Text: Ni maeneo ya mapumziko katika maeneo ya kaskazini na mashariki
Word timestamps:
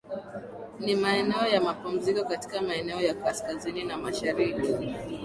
Ni 0.79 0.95
maeneo 0.95 1.47
ya 1.47 1.61
mapumziko 1.61 2.23
katika 2.25 2.61
maeneo 2.61 3.01
ya 3.01 3.13
kaskazini 3.13 3.83
na 3.83 3.97
mashariki 3.97 4.75